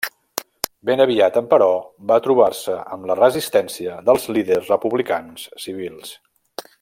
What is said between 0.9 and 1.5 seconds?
aviat,